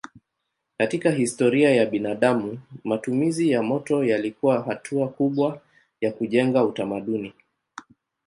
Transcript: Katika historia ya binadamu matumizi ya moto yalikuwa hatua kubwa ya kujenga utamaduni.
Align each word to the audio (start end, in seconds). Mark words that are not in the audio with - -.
Katika 0.77 1.11
historia 1.11 1.75
ya 1.75 1.85
binadamu 1.85 2.59
matumizi 2.83 3.49
ya 3.51 3.63
moto 3.63 4.03
yalikuwa 4.03 4.61
hatua 4.63 5.07
kubwa 5.07 5.61
ya 6.01 6.11
kujenga 6.11 6.63
utamaduni. 6.63 7.33